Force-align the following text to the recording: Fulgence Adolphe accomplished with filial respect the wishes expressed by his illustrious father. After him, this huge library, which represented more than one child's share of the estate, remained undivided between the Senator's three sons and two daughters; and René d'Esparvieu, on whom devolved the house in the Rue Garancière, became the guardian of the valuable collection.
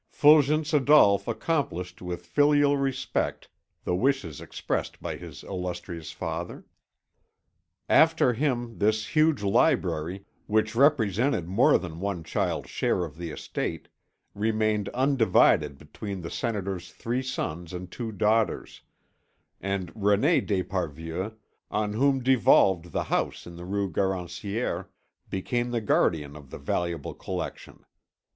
Fulgence 0.09 0.73
Adolphe 0.73 1.27
accomplished 1.29 2.01
with 2.01 2.25
filial 2.25 2.75
respect 2.75 3.49
the 3.83 3.93
wishes 3.95 4.41
expressed 4.41 4.99
by 4.99 5.15
his 5.15 5.43
illustrious 5.43 6.09
father. 6.11 6.65
After 7.87 8.33
him, 8.33 8.79
this 8.79 9.09
huge 9.15 9.43
library, 9.43 10.25
which 10.47 10.73
represented 10.75 11.47
more 11.47 11.77
than 11.77 11.99
one 11.99 12.23
child's 12.23 12.71
share 12.71 13.05
of 13.05 13.15
the 13.15 13.29
estate, 13.29 13.89
remained 14.33 14.89
undivided 14.89 15.77
between 15.77 16.21
the 16.21 16.31
Senator's 16.31 16.91
three 16.91 17.21
sons 17.21 17.71
and 17.71 17.91
two 17.91 18.11
daughters; 18.11 18.81
and 19.59 19.93
René 19.93 20.43
d'Esparvieu, 20.43 21.35
on 21.69 21.93
whom 21.93 22.23
devolved 22.23 22.91
the 22.91 23.03
house 23.03 23.45
in 23.45 23.55
the 23.55 23.65
Rue 23.65 23.91
Garancière, 23.91 24.87
became 25.29 25.69
the 25.69 25.79
guardian 25.79 26.35
of 26.35 26.49
the 26.49 26.57
valuable 26.57 27.13
collection. 27.13 27.85